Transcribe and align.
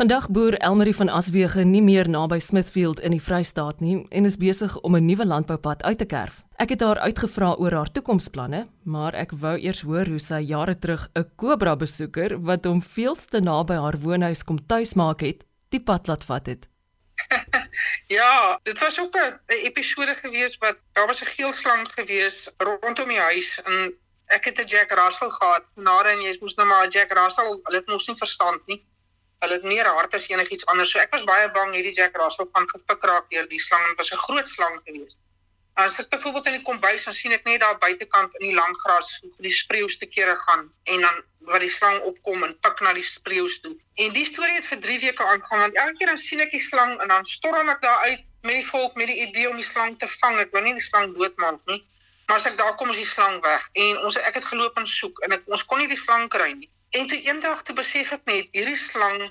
Vandag 0.00 0.30
boer 0.32 0.54
Elmarie 0.54 0.94
van 0.96 1.08
Aswege 1.12 1.60
nie 1.68 1.82
meer 1.84 2.08
naby 2.08 2.38
Smithfield 2.40 3.02
in 3.04 3.12
die 3.12 3.20
Vrystaat 3.20 3.82
nie 3.84 3.98
en 4.16 4.24
is 4.24 4.38
besig 4.40 4.78
om 4.80 4.96
'n 4.96 5.04
nuwe 5.04 5.26
landboupad 5.26 5.82
uit 5.82 5.98
te 5.98 6.06
kerf. 6.06 6.40
Ek 6.56 6.68
het 6.72 6.80
haar 6.80 6.98
uitgevra 6.98 7.50
oor 7.60 7.72
haar 7.72 7.92
toekomsplanne, 7.92 8.68
maar 8.84 9.14
ek 9.14 9.30
wou 9.32 9.58
eers 9.58 9.80
hoor 9.80 10.06
hoe 10.06 10.18
sy 10.18 10.40
jare 10.40 10.78
terug 10.78 11.10
'n 11.14 11.28
Cobra 11.36 11.76
besoeker 11.76 12.40
wat 12.40 12.64
hom 12.64 12.82
veelste 12.82 13.40
naby 13.40 13.74
haar 13.74 13.98
woonhuis 14.00 14.44
kom 14.44 14.66
tuismaak 14.66 15.20
het, 15.20 15.44
die 15.68 15.80
pad 15.80 16.06
laat 16.06 16.24
vat 16.24 16.46
het. 16.46 16.68
ja, 18.18 18.58
dit 18.62 18.78
was 18.78 19.00
ook 19.00 19.16
'n 19.16 19.38
episode 19.48 20.14
gewees 20.14 20.56
wat 20.58 20.78
daar 20.92 21.06
was 21.06 21.20
'n 21.20 21.26
geel 21.36 21.52
slang 21.52 21.88
gewees 21.88 22.48
rondom 22.56 23.08
die 23.08 23.20
huis 23.20 23.60
en 23.64 23.92
ek 24.26 24.44
het 24.44 24.60
'n 24.60 24.66
Jack 24.66 24.90
Russell 24.92 25.30
gehad. 25.30 25.64
Nare 25.74 26.08
en 26.08 26.22
jy 26.22 26.36
moes 26.40 26.54
nou 26.54 26.68
maar 26.68 26.88
Jack 26.88 27.12
Russell, 27.12 27.60
hulle 27.64 27.76
het 27.76 27.88
mos 27.88 28.08
nie 28.08 28.16
verstand 28.16 28.66
nie 28.66 28.88
hulle 29.40 29.56
het 29.56 29.64
meer 29.64 29.88
hart 29.88 30.14
as 30.14 30.28
enigiets 30.28 30.66
anders. 30.66 30.90
So 30.92 31.00
ek 31.00 31.12
was 31.16 31.24
baie 31.24 31.48
bang 31.56 31.74
hierdie 31.74 31.94
Jack 31.96 32.16
Russell 32.20 32.48
gaan 32.52 32.68
gepik 32.68 33.04
raak 33.10 33.28
deur 33.32 33.48
die 33.48 33.60
slang. 33.60 33.86
Dit 33.88 33.98
was 34.02 34.12
'n 34.12 34.22
groot 34.26 34.48
slang 34.48 34.80
geweest. 34.84 35.18
As 35.74 35.98
ek 35.98 36.08
byvoorbeeld 36.10 36.46
in 36.46 36.52
die 36.58 36.62
kombuis 36.62 37.04
dan 37.04 37.14
sien 37.14 37.32
ek 37.32 37.44
net 37.44 37.60
daar 37.60 37.78
buitekant 37.78 38.34
in 38.38 38.46
die 38.46 38.54
lang 38.54 38.74
gras 38.84 39.18
hoe 39.22 39.30
die 39.38 39.54
spreeus 39.62 39.96
te 39.98 40.06
kere 40.06 40.36
gaan 40.36 40.72
en 40.84 41.00
dan 41.00 41.22
wat 41.48 41.60
die 41.60 41.70
slang 41.70 42.00
opkom 42.00 42.42
en 42.44 42.58
pik 42.60 42.80
na 42.80 42.92
die 42.92 43.02
spreeus 43.02 43.60
toe. 43.60 43.76
En 43.94 44.12
die 44.12 44.24
storie 44.24 44.54
het 44.54 44.66
vir 44.66 44.80
3 44.80 44.98
weke 45.00 45.24
aangegaan 45.24 45.60
want 45.60 45.74
elke 45.74 45.96
keer 45.96 46.06
dan 46.12 46.18
sien 46.18 46.40
ek 46.40 46.50
die 46.50 46.60
slang 46.60 47.00
en 47.00 47.08
dan 47.08 47.24
storm 47.24 47.68
ek 47.68 47.80
daar 47.80 47.98
uit 48.08 48.24
met 48.42 48.54
die 48.60 48.66
volk 48.66 48.94
met 48.94 49.06
die 49.06 49.20
idee 49.26 49.48
om 49.48 49.56
die 49.56 49.64
slang 49.64 49.98
te 49.98 50.08
vang. 50.08 50.38
Ek 50.38 50.52
wil 50.52 50.62
nie 50.62 50.74
die 50.74 50.84
slang 50.84 51.14
doodmaak 51.14 51.60
nie. 51.64 51.84
Maar 52.26 52.36
as 52.36 52.46
ek 52.46 52.58
daar 52.58 52.76
kom 52.76 52.90
is 52.90 53.00
die 53.00 53.08
slang 53.08 53.40
weg 53.42 53.68
en 53.72 54.04
ons 54.04 54.16
ek 54.16 54.34
het 54.34 54.44
geloop 54.44 54.76
en 54.78 54.86
soek 54.86 55.18
en 55.26 55.32
ek, 55.38 55.48
ons 55.50 55.64
kon 55.64 55.80
nie 55.82 55.88
die 55.90 55.98
slang 55.98 56.28
kry 56.28 56.52
nie. 56.52 56.68
En 56.90 57.06
toe 57.06 57.20
eendag 57.22 57.62
toe 57.62 57.74
besef 57.74 58.10
ek 58.12 58.24
net 58.24 58.48
hierdie 58.56 58.78
slang 58.78 59.28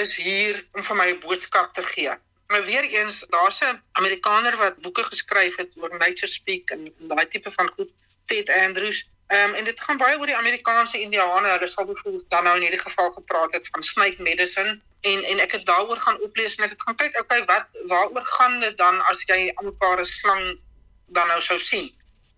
is 0.00 0.14
hier 0.16 0.60
om 0.72 0.82
vir 0.82 0.96
my 0.96 1.08
'n 1.12 1.20
boodskap 1.20 1.74
te 1.74 1.82
gee. 1.82 2.12
Maar 2.48 2.64
weer 2.64 2.84
eens, 2.84 3.24
daar's 3.28 3.60
'n 3.60 3.82
Amerikaner 3.92 4.56
wat 4.56 4.80
boeke 4.80 5.04
geskryf 5.04 5.56
het 5.56 5.76
oor 5.76 5.96
nature 5.98 6.32
speak 6.32 6.70
en, 6.70 6.86
en 7.00 7.08
daai 7.08 7.26
tipe 7.26 7.50
van 7.50 7.70
goed, 7.76 7.90
Ted 8.26 8.50
Andrews. 8.50 9.04
Ehm 9.26 9.48
um, 9.48 9.54
en 9.54 9.64
dit 9.64 9.80
gaan 9.80 9.96
baie 9.96 10.18
oor 10.18 10.26
die 10.26 10.36
Amerikaanse 10.36 11.00
Indiane. 11.00 11.48
Hulle 11.48 11.68
sal 11.68 11.84
byvoorbeeld 11.84 12.30
dan 12.30 12.44
nou 12.44 12.56
in 12.56 12.62
hierdie 12.62 12.84
geval 12.86 13.10
gepraat 13.10 13.52
het 13.52 13.68
van 13.72 13.82
snake 13.82 14.22
medicine 14.22 14.80
en 15.00 15.24
en 15.24 15.38
ek 15.38 15.52
het 15.52 15.66
daaroor 15.66 15.96
gaan 15.96 16.20
oplees 16.20 16.56
en 16.56 16.64
ek 16.64 16.70
het 16.70 16.82
gaan 16.82 16.96
kyk, 16.96 17.20
okay, 17.20 17.44
wat 17.44 17.66
waaroor 17.86 18.24
gaan 18.24 18.60
dit 18.60 18.76
dan 18.76 19.00
as 19.00 19.22
jy 19.26 19.52
'n 19.52 19.64
mekaar 19.64 20.06
slang 20.06 20.58
dan 21.06 21.28
nou 21.28 21.40
sou 21.40 21.58
sien? 21.58 21.92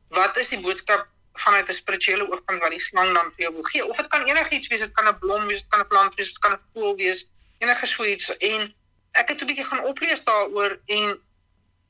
Wat 0.09 0.37
is 0.37 0.49
die 0.49 0.61
boodskap 0.61 1.07
vanuit 1.39 1.69
'n 1.69 1.73
spirituele 1.73 2.31
oogpunt 2.31 2.59
wat 2.59 2.71
die 2.71 2.81
slang 2.81 3.15
dan 3.15 3.33
vir 3.35 3.43
jou 3.45 3.53
wil 3.53 3.63
gee. 3.63 3.87
Of 3.87 3.97
dit 3.97 4.07
kan 4.07 4.25
enigiets 4.25 4.69
wees, 4.69 4.81
dit 4.81 4.93
kan 4.93 5.09
'n 5.09 5.19
blom 5.19 5.47
wees, 5.47 5.61
dit 5.61 5.71
kan 5.71 5.81
'n 5.81 5.87
plant 5.87 6.15
wees, 6.15 6.29
dit 6.29 6.39
kan 6.39 6.53
'n 6.53 6.61
voël 6.73 6.97
wees, 6.97 7.27
enige 7.59 7.87
so 7.87 8.05
iets. 8.05 8.37
En 8.37 8.75
ek 9.13 9.29
het 9.29 9.41
'n 9.43 9.47
bietjie 9.47 9.65
gaan 9.65 9.85
oplees 9.85 10.25
daaroor 10.25 10.79
en 10.87 11.21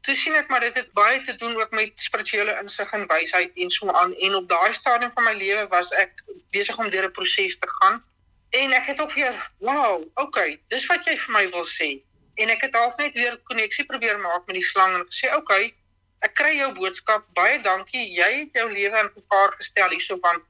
toe 0.01 0.15
sien 0.15 0.35
ek 0.35 0.49
maar 0.49 0.61
dit 0.61 0.75
het 0.75 0.93
baie 0.93 1.21
te 1.21 1.35
doen 1.35 1.57
ook 1.57 1.71
met 1.71 1.91
spirituele 1.95 2.59
insig 2.63 2.93
en 2.93 3.07
wysheid 3.07 3.51
en 3.55 3.71
so 3.71 3.91
aan. 3.91 4.15
En 4.15 4.35
op 4.35 4.49
daai 4.49 4.73
stadium 4.73 5.11
van 5.15 5.25
my 5.25 5.35
lewe 5.35 5.67
was 5.69 5.89
ek 5.89 6.23
besig 6.51 6.79
om 6.79 6.91
deur 6.91 7.05
'n 7.05 7.11
proses 7.11 7.59
te 7.59 7.69
gaan 7.79 8.05
en 8.51 8.73
ek 8.73 8.87
het 8.87 9.01
ook 9.01 9.13
weer 9.13 9.51
wow, 9.59 10.05
okay, 10.15 10.61
dis 10.69 10.87
wat 10.87 11.05
jy 11.05 11.17
vir 11.17 11.33
my 11.33 11.51
wil 11.51 11.67
sê. 11.67 12.03
En 12.35 12.49
ek 12.49 12.61
het 12.61 12.75
half 12.75 12.97
net 12.97 13.15
weer 13.15 13.41
koneksie 13.45 13.85
probeer 13.85 14.19
maak 14.19 14.47
met 14.47 14.55
die 14.55 14.65
slang 14.65 14.95
en 14.95 15.07
gesê 15.07 15.35
okay 15.35 15.75
ek 16.21 16.35
kry 16.35 16.57
jou 16.57 16.73
boodskap. 16.73 17.27
Baie 17.35 17.61
dankie. 17.61 18.13
Jy 18.15 18.31
het 18.39 18.61
jou 18.61 18.69
lewe 18.73 18.99
in 19.05 19.11
gevaar 19.11 19.53
gestel 19.59 19.91
hierso 19.91 20.19
van 20.21 20.43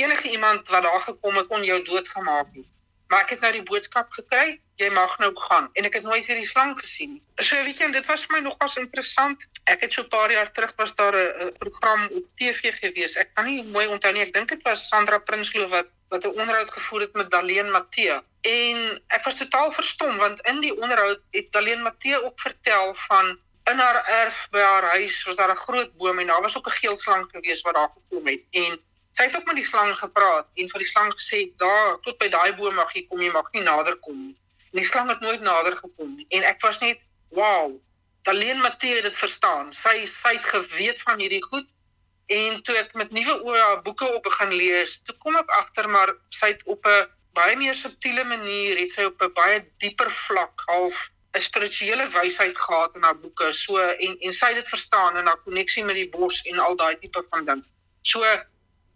enige 0.00 0.30
iemand 0.30 0.68
wat 0.68 0.82
daar 0.82 1.00
gekom 1.00 1.36
het 1.36 1.46
kon 1.46 1.64
jou 1.64 1.82
doodgemaak 1.84 2.46
het. 2.54 2.68
Maar 3.10 3.24
ek 3.26 3.30
het 3.34 3.40
nou 3.40 3.52
die 3.52 3.66
boodskap 3.66 4.12
gekry. 4.14 4.60
Jy 4.80 4.88
mag 4.96 5.18
nou 5.18 5.30
gaan 5.36 5.68
en 5.76 5.84
ek 5.84 5.98
het 5.98 6.06
nooit 6.06 6.24
weer 6.26 6.38
die 6.40 6.48
slang 6.48 6.72
gesien 6.78 7.16
nie. 7.16 7.22
So 7.44 7.58
weet 7.66 7.80
jy, 7.82 7.90
dit 7.92 8.06
was 8.08 8.22
vir 8.24 8.38
my 8.38 8.42
nogals 8.46 8.78
interessant. 8.80 9.44
Ek 9.68 9.82
het 9.84 9.92
so 9.92 10.02
'n 10.02 10.08
paar 10.08 10.32
jaar 10.32 10.52
terug 10.52 10.72
was 10.76 10.94
daar 10.94 11.16
'n 11.16 11.52
program 11.58 12.08
op 12.08 12.24
TV 12.36 12.72
gewees. 12.72 13.16
Ek 13.16 13.34
kan 13.34 13.44
nie 13.44 13.64
mooi 13.64 13.86
onthou 13.86 14.12
nie. 14.12 14.22
Ek 14.22 14.32
dink 14.32 14.48
dit 14.48 14.62
was 14.62 14.88
Sandra 14.88 15.18
Prinsloo 15.18 15.68
wat 15.68 15.88
wat 16.08 16.24
'n 16.24 16.38
onderhoud 16.40 16.70
gevoer 16.70 17.00
het 17.00 17.14
met 17.14 17.30
Daleen 17.30 17.70
Matthee. 17.70 18.20
En 18.40 19.02
ek 19.06 19.24
was 19.24 19.36
totaal 19.36 19.72
verstom 19.72 20.16
want 20.16 20.40
in 20.40 20.60
die 20.60 20.74
onderhoud 20.80 21.20
het 21.30 21.52
Daleen 21.52 21.82
Matthee 21.82 22.22
ook 22.24 22.40
vertel 22.40 22.94
van 22.94 23.38
in 23.70 23.78
haar 23.78 23.98
erf 24.22 24.48
by 24.50 24.60
haar 24.60 24.86
huis 24.96 25.22
was 25.24 25.36
daar 25.36 25.52
'n 25.52 25.64
groot 25.66 25.96
boom 25.96 26.18
en 26.18 26.26
daar 26.26 26.42
was 26.42 26.56
ook 26.56 26.66
'n 26.66 26.78
geel 26.80 26.96
slang 26.98 27.24
gewees 27.30 27.60
wat 27.62 27.74
daar 27.74 27.92
gekom 27.96 28.26
het. 28.26 28.42
En 28.50 28.80
sy 29.12 29.22
het 29.24 29.36
ook 29.36 29.44
met 29.44 29.56
die 29.56 29.70
slang 29.72 29.98
gepraat 29.98 30.46
en 30.54 30.68
vir 30.68 30.80
die 30.84 30.92
slang 30.94 31.12
gesê 31.18 31.38
daar 31.56 32.00
tot 32.00 32.18
by 32.18 32.28
daai 32.28 32.52
boom 32.54 32.74
mag 32.74 32.92
jy 32.94 33.06
kom 33.06 33.20
jy 33.20 33.30
mag 33.30 33.52
nie 33.52 33.62
nader 33.62 33.96
kom 33.96 34.26
nie. 34.26 34.36
En 34.72 34.78
die 34.82 34.84
slang 34.84 35.08
het 35.08 35.20
nooit 35.20 35.40
nader 35.40 35.76
gekom 35.76 36.16
nie. 36.16 36.26
En 36.28 36.42
ek 36.42 36.60
was 36.60 36.78
net 36.78 36.98
wow 37.28 37.80
Alleen 38.22 38.60
Matthee 38.60 38.94
het 38.94 39.02
dit 39.02 39.16
verstaan. 39.16 39.74
Sy 39.74 40.04
sy 40.06 40.34
het 40.36 40.44
geweet 40.44 41.00
van 41.00 41.18
hierdie 41.18 41.42
goed. 41.42 41.66
En 42.26 42.62
toe 42.62 42.76
ek 42.76 42.92
met 42.94 43.10
nuwe 43.10 43.40
oë 43.42 43.80
boeke 43.82 44.06
op 44.14 44.22
begin 44.22 44.52
lees 44.54 45.00
toe 45.02 45.16
kom 45.22 45.36
ek 45.40 45.50
agter 45.50 45.88
maar 45.88 46.12
sy 46.28 46.52
het 46.52 46.62
op 46.64 46.86
'n 46.86 47.08
baie 47.34 47.56
meer 47.56 47.74
subtiele 47.74 48.24
manier 48.24 48.78
het 48.78 48.92
sy 48.92 49.08
op 49.08 49.22
'n 49.22 49.32
baie 49.32 49.64
dieper 49.78 50.10
vlak 50.10 50.62
half 50.66 51.10
'n 51.32 51.40
spirituele 51.40 52.08
wysheid 52.10 52.58
gehad 52.58 52.94
in 52.96 53.02
haar 53.02 53.18
boeke. 53.18 53.52
So 53.52 53.78
en 53.78 54.18
en 54.18 54.32
sy 54.32 54.46
het 54.46 54.54
dit 54.54 54.68
verstaan 54.68 55.16
in 55.16 55.26
haar 55.26 55.42
koneksie 55.44 55.84
met 55.84 55.94
die 55.94 56.08
bos 56.08 56.42
en 56.42 56.58
al 56.58 56.76
daai 56.76 56.98
tipe 56.98 57.24
van 57.30 57.44
ding. 57.44 57.64
So 58.02 58.24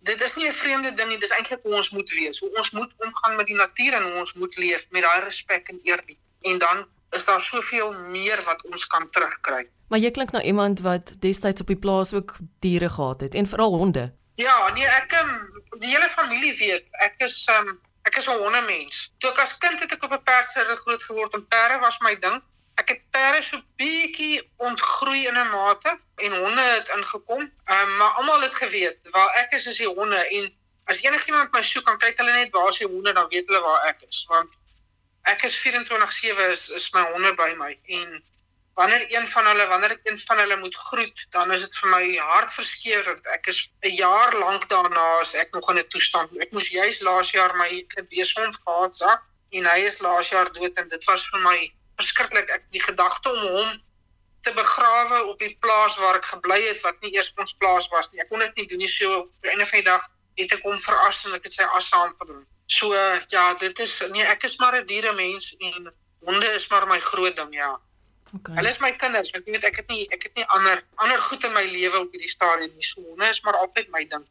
dit 0.01 0.21
is 0.21 0.35
nie 0.35 0.49
'n 0.49 0.53
vreemde 0.53 0.95
ding 0.95 1.09
nie, 1.09 1.19
dis 1.19 1.37
eintlik 1.37 1.63
hoe 1.63 1.75
ons 1.75 1.91
moet 1.91 2.11
wees. 2.11 2.39
Hoe 2.39 2.57
ons 2.57 2.71
moet 2.71 2.93
omgaan 2.97 3.37
met 3.37 3.47
die 3.47 3.57
natuur 3.57 3.93
en 3.93 4.03
hoe 4.03 4.19
ons 4.19 4.33
moet 4.33 4.57
leef 4.57 4.87
met 4.91 5.03
daai 5.03 5.21
respek 5.21 5.69
en 5.69 5.81
eerbied. 5.83 6.19
En 6.43 6.59
dan 6.59 6.87
is 7.11 7.25
daar 7.25 7.41
soveel 7.41 7.93
meer 7.93 8.43
wat 8.45 8.65
ons 8.65 8.87
kan 8.87 9.11
terugkry. 9.11 9.69
Maar 9.89 9.99
jy 9.99 10.11
klink 10.11 10.31
nou 10.31 10.45
iemand 10.45 10.81
wat 10.81 11.15
destyds 11.19 11.61
op 11.61 11.67
die 11.67 11.79
plaas 11.79 12.13
ook 12.13 12.37
diere 12.59 12.91
gehad 12.91 13.21
het 13.21 13.35
en 13.35 13.47
veral 13.47 13.77
honde. 13.77 14.13
Ja, 14.35 14.73
nee, 14.75 14.87
ek 14.87 15.13
um, 15.23 15.31
die 15.79 15.91
hele 15.95 16.09
familie 16.09 16.57
weet. 16.59 16.87
Ek 16.91 17.15
is 17.19 17.49
um, 17.49 17.79
Ek 18.15 18.21
is 18.21 18.29
'n 18.31 18.39
hondemens. 18.39 18.97
Toe 19.19 19.31
ek 19.31 19.39
as 19.43 19.59
kind 19.59 19.81
het 19.81 19.93
ek 19.93 20.03
op 20.07 20.13
'n 20.15 20.23
perdserre 20.23 20.77
groot 20.77 21.03
geword 21.03 21.35
en 21.35 21.49
perde 21.49 21.79
was 21.83 21.99
my 21.99 22.15
ding. 22.19 22.43
Ek 22.79 22.89
het 22.89 23.01
perde 23.11 23.43
so 23.43 23.59
bietjie 23.77 24.51
ontgroei 24.57 25.27
in 25.27 25.39
'n 25.39 25.51
mate 25.51 25.99
en 26.17 26.37
honde 26.43 26.61
het 26.61 26.89
ingekom. 26.97 27.43
Ehm 27.65 27.89
um, 27.89 27.97
maar 27.97 28.13
almal 28.19 28.47
het 28.47 28.55
geweet 28.55 28.99
waar 29.11 29.35
ek 29.43 29.53
is 29.59 29.67
is 29.67 29.77
die 29.83 29.89
honde 29.89 30.29
en 30.29 30.55
as 30.85 31.03
enigiemand 31.03 31.53
my 31.53 31.63
soek 31.63 31.85
kan 31.85 31.99
kyk 31.99 32.19
hulle 32.19 32.33
net 32.33 32.55
waar 32.55 32.69
is 32.69 32.79
die 32.79 32.87
honde 32.87 33.13
dan 33.13 33.29
weet 33.29 33.47
hulle 33.47 33.61
waar 33.61 33.83
ek 33.91 34.07
is 34.09 34.25
want 34.29 34.59
ek 35.23 35.43
is 35.43 35.59
24/7 35.59 36.51
is, 36.55 36.69
is 36.69 36.93
my 36.93 37.03
honde 37.11 37.35
by 37.35 37.51
my 37.59 37.73
en 37.99 38.23
wanneer 38.75 39.05
een 39.09 39.29
van 39.29 39.47
hulle 39.47 39.67
wanneer 39.67 39.91
ek 39.91 40.01
een 40.09 40.19
van 40.19 40.39
hulle 40.39 40.57
moet 40.57 40.77
groet, 40.77 41.27
dan 41.31 41.53
is 41.53 41.61
dit 41.61 41.77
vir 41.79 41.91
my 41.91 42.17
hartverskeurende. 42.17 43.31
Ek 43.31 43.47
is 43.47 43.71
'n 43.83 43.95
jaar 43.95 44.35
lank 44.39 44.69
daarna 44.69 45.07
as 45.21 45.35
ek 45.35 45.53
nog 45.53 45.71
in 45.71 45.79
'n 45.79 45.89
toestand. 45.89 46.37
Ek 46.39 46.53
moes 46.53 46.69
juis 46.69 47.01
laas 47.01 47.31
jaar 47.31 47.57
my 47.57 47.87
beesond 48.09 48.59
gehad 48.65 48.95
sak 48.95 49.23
en 49.51 49.67
hy 49.67 49.79
is 49.87 49.99
laas 49.99 50.29
jaar 50.29 50.53
dood 50.53 50.77
en 50.77 50.89
dit 50.89 51.05
was 51.05 51.29
vir 51.31 51.41
my 51.41 51.73
verskriklik. 51.97 52.51
Ek 52.51 52.63
die 52.71 52.83
gedagte 52.83 53.33
om 53.33 53.43
hom 53.47 53.83
te 54.43 54.53
begrawe 54.53 55.25
op 55.25 55.39
die 55.39 55.57
plaas 55.61 55.97
waar 55.97 56.17
ek 56.17 56.25
gebly 56.25 56.61
het 56.69 56.81
wat 56.81 57.01
nie 57.01 57.15
eers 57.15 57.33
ons 57.37 57.55
plaas 57.55 57.89
was 57.89 58.11
nie. 58.11 58.21
Ek 58.21 58.29
kon 58.29 58.39
dit 58.39 58.57
nie 58.57 58.67
doen 58.67 58.79
nie 58.79 58.89
so 58.89 59.21
op 59.21 59.31
die 59.43 59.51
einde 59.51 59.67
van 59.67 59.79
die 59.79 59.91
dag 59.91 60.09
het 60.35 60.53
ek 60.53 60.63
hom 60.63 60.79
veras 60.79 61.25
en 61.25 61.35
ek 61.39 61.47
het 61.49 61.53
sy 61.53 61.63
as 61.79 61.89
saamgebring. 61.89 62.45
So 62.67 62.93
ja, 63.29 63.55
dit 63.55 63.79
is 63.79 63.97
nee, 64.11 64.25
ek 64.25 64.45
is 64.45 64.59
maar 64.59 64.77
'n 64.77 64.87
dieremens 64.87 65.55
en 65.59 65.93
honde 66.25 66.47
is 66.55 66.69
maar 66.69 66.87
my 66.87 67.01
groot 67.01 67.37
ding, 67.37 67.55
ja. 67.55 67.81
Okay. 68.35 68.55
Hulle 68.59 68.69
is 68.69 68.81
my 68.83 68.91
kinders. 68.99 69.31
Ek 69.37 69.47
weet 69.47 69.65
ek 69.69 69.77
het 69.83 69.91
nie 69.93 70.05
ek 70.15 70.27
het 70.27 70.39
nie 70.39 70.47
ander 70.57 70.83
ander 71.03 71.21
goed 71.29 71.45
in 71.47 71.55
my 71.55 71.63
lewe 71.71 72.01
op 72.03 72.15
hierdie 72.15 72.33
stadium 72.33 72.73
nie. 72.75 72.87
Sonne 72.87 73.31
is 73.31 73.43
maar 73.47 73.59
altyd 73.61 73.91
my 73.95 74.03
ding. 74.11 74.25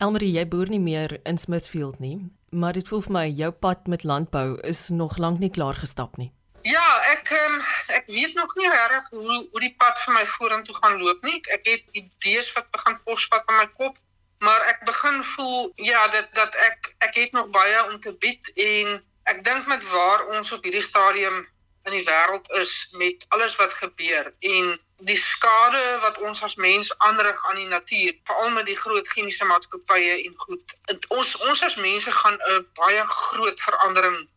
Elmarie, 0.00 0.32
jy 0.32 0.46
boer 0.48 0.70
nie 0.72 0.80
meer 0.80 1.18
in 1.28 1.36
Smithfield 1.38 1.98
nie, 2.00 2.16
maar 2.56 2.72
dit 2.72 2.88
voel 2.88 3.02
vir 3.04 3.16
my 3.18 3.24
jou 3.42 3.50
pad 3.52 3.88
met 3.92 4.06
landbou 4.08 4.54
is 4.64 4.86
nog 4.88 5.18
lank 5.20 5.42
nie 5.44 5.52
klaar 5.52 5.76
gestap 5.76 6.16
nie. 6.16 6.30
Ja, 6.64 6.86
ek 7.12 7.32
um, 7.36 7.58
ek 7.96 8.08
weet 8.08 8.34
nog 8.36 8.54
nie 8.56 8.68
reg 8.68 9.12
hoe 9.12 9.36
hoe 9.52 9.60
die 9.60 9.74
pad 9.80 10.00
vir 10.06 10.16
my 10.16 10.24
vorentoe 10.38 10.76
gaan 10.80 10.96
loop 11.02 11.22
nie. 11.28 11.40
Ek 11.52 11.68
het 11.68 11.84
idees 12.00 12.48
wat 12.56 12.72
begin 12.72 12.96
posvat 13.04 13.52
in 13.52 13.60
my 13.60 13.68
kop, 13.76 14.00
maar 14.44 14.64
ek 14.72 14.84
begin 14.88 15.22
voel 15.34 15.70
ja, 15.76 16.08
dat 16.16 16.32
dat 16.36 16.56
ek 16.70 16.92
ek 17.08 17.16
het 17.20 17.36
nog 17.36 17.52
baie 17.52 17.86
om 17.92 18.00
te 18.00 18.16
bied 18.24 18.52
en 18.56 19.00
ek 19.32 19.44
dink 19.44 19.68
met 19.68 19.84
waar 19.92 20.26
ons 20.36 20.52
op 20.56 20.64
hierdie 20.64 20.84
stadium 20.84 21.44
in 21.84 21.92
die 21.96 22.04
wêreld 22.04 22.50
is 22.60 22.88
met 22.92 23.24
alles 23.28 23.56
wat 23.56 23.74
gebeur 23.74 24.32
en 24.38 24.80
die 25.08 25.16
skade 25.16 25.98
wat 26.00 26.18
ons 26.18 26.42
as 26.42 26.54
mens 26.60 26.90
aanrig 26.98 27.44
aan 27.48 27.56
die 27.56 27.70
natuur, 27.70 28.16
veral 28.24 28.50
met 28.50 28.66
die 28.66 28.76
groot 28.76 29.08
chemiese 29.08 29.44
maatskappye 29.44 30.18
en 30.24 30.34
goed. 30.36 30.74
Ons 31.08 31.36
ons 31.48 31.62
as 31.64 31.76
mense 31.80 32.12
gaan 32.12 32.36
'n 32.48 32.66
baie 32.74 33.06
groot 33.06 33.60
verandering 33.60 34.28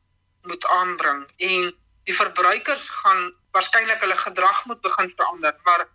moet 0.42 0.68
aanbring 0.68 1.26
en 1.38 1.74
die 2.04 2.16
verbruikers 2.16 2.88
gaan 3.04 3.34
waarskynlik 3.52 4.02
hulle 4.02 4.18
gedrag 4.18 4.66
moet 4.66 4.82
begin 4.82 5.14
verander, 5.16 5.56
maar 5.64 5.88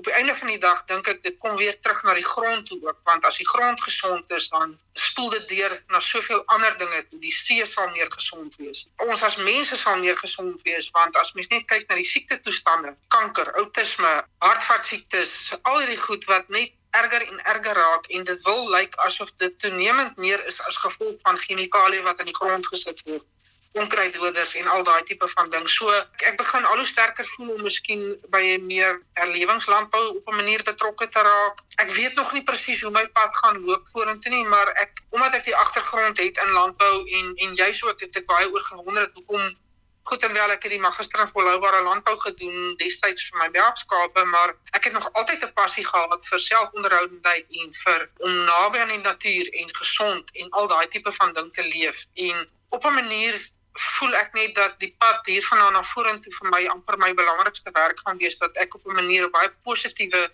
op 0.00 0.06
die 0.06 0.14
einde 0.14 0.34
van 0.34 0.48
die 0.48 0.58
dag 0.58 0.78
dink 0.88 1.08
ek 1.12 1.18
dit 1.22 1.34
kom 1.44 1.56
weer 1.60 1.76
terug 1.84 1.98
na 2.06 2.14
die 2.16 2.24
grond 2.24 2.66
toe 2.68 2.78
ook 2.86 3.00
want 3.08 3.24
as 3.28 3.36
die 3.36 3.48
grond 3.48 3.82
gesond 3.84 4.30
is 4.32 4.48
dan 4.48 4.72
spoel 4.96 5.28
dit 5.34 5.48
deur 5.50 5.74
na 5.92 6.00
soveel 6.00 6.40
ander 6.54 6.76
dinge 6.80 7.02
toe. 7.10 7.18
Die 7.20 7.32
see 7.34 7.66
sal 7.68 7.90
meer 7.92 8.08
gesond 8.14 8.56
wees. 8.62 8.86
Ons 9.04 9.20
as 9.28 9.36
mense 9.36 9.76
sal 9.76 10.00
meer 10.00 10.16
gesond 10.16 10.64
wees 10.68 10.88
want 10.96 11.18
as 11.20 11.34
mens 11.36 11.52
net 11.52 11.66
kyk 11.72 11.84
na 11.88 12.00
die 12.00 12.08
siekte 12.08 12.40
toestande 12.46 12.94
kanker 13.16 13.52
outisme 13.60 14.14
hartvaskiektes 14.46 15.34
al 15.60 15.82
hierdie 15.82 16.00
goed 16.06 16.24
wat 16.32 16.48
net 16.56 16.72
erger 16.96 17.26
en 17.26 17.44
erger 17.52 17.76
raak 17.82 18.08
en 18.16 18.24
dit 18.32 18.48
wil 18.48 18.64
lyk 18.72 18.96
asof 19.04 19.36
dit 19.44 19.58
toenemend 19.66 20.16
meer 20.16 20.40
is 20.48 20.56
as 20.70 20.80
gevolg 20.86 21.20
van 21.28 21.44
chemikalieë 21.44 22.08
wat 22.08 22.24
in 22.24 22.32
die 22.32 22.38
grond 22.40 22.72
gesit 22.72 23.04
word 23.10 23.28
onkruiddoders 23.72 24.54
en 24.54 24.66
al 24.66 24.82
daai 24.84 25.02
tipe 25.06 25.28
van 25.28 25.48
ding. 25.48 25.68
So 25.70 25.90
ek, 25.94 26.24
ek 26.32 26.36
begin 26.40 26.64
al 26.66 26.80
hoe 26.82 26.86
sterker 26.86 27.26
voel 27.36 27.52
om 27.54 27.62
miskien 27.62 28.02
by 28.34 28.42
'n 28.56 28.66
meer 28.66 29.00
herlewingslandbou 29.20 30.04
op 30.16 30.28
'n 30.28 30.36
manier 30.36 30.62
betrokke 30.62 31.08
te 31.08 31.22
raak. 31.22 31.62
Ek 31.76 31.90
weet 31.90 32.14
nog 32.14 32.32
nie 32.32 32.42
presies 32.42 32.82
hoe 32.82 32.90
my 32.90 33.06
pad 33.08 33.34
gaan 33.42 33.64
loop 33.64 33.88
vorentoe 33.92 34.32
nie, 34.32 34.44
maar 34.44 34.68
ek 34.84 35.02
omdat 35.10 35.34
ek 35.34 35.44
die 35.44 35.56
agtergrond 35.56 36.18
het 36.18 36.36
in 36.44 36.52
landbou 36.52 37.08
en 37.18 37.32
en 37.36 37.54
jy's 37.54 37.82
ook 37.82 38.00
het 38.00 38.16
ek 38.16 38.26
baie 38.26 38.50
oor 38.50 38.60
gewonder 38.60 39.02
het 39.02 39.14
hoekom 39.14 39.56
goed 40.02 40.22
en 40.22 40.32
wel 40.32 40.50
ek 40.50 40.62
het 40.62 40.72
die 40.72 40.80
magister 40.80 41.20
in 41.20 41.28
volhoubare 41.28 41.82
landbou 41.82 42.16
gedoen 42.18 42.74
destyds 42.76 43.28
vir 43.28 43.38
my 43.38 43.48
werkskape, 43.54 44.24
maar 44.24 44.54
ek 44.76 44.84
het 44.88 44.92
nog 44.92 45.12
altyd 45.12 45.44
'n 45.44 45.52
passie 45.52 45.84
gehad 45.84 46.26
vir 46.30 46.38
selfonderhoudendheid 46.38 47.46
en 47.62 47.74
vir 47.82 48.10
om 48.18 48.32
naby 48.44 48.78
aan 48.78 48.94
die 48.96 49.04
natuur 49.04 49.46
en 49.62 49.76
gesond 49.82 50.30
en 50.32 50.50
al 50.50 50.66
daai 50.66 50.88
tipe 50.88 51.12
van 51.12 51.32
ding 51.32 51.52
te 51.52 51.62
leef. 51.62 52.06
En 52.14 52.48
op 52.70 52.84
'n 52.84 52.94
manier 52.94 53.34
voel 53.72 54.14
ek 54.14 54.32
net 54.34 54.54
dat 54.54 54.78
die 54.80 54.94
pad 54.98 55.26
hiervandaan 55.26 55.72
na 55.72 55.82
vorentoe 55.82 56.32
vir 56.32 56.50
my 56.50 56.66
amper 56.72 56.98
my 56.98 57.12
belangrikste 57.14 57.70
werk 57.72 58.00
gaan 58.04 58.18
wees 58.18 58.38
dat 58.38 58.56
ek 58.56 58.74
op 58.74 58.86
'n 58.86 58.94
manier 58.94 59.26
'n 59.26 59.30
baie 59.30 59.50
positiewe 59.62 60.30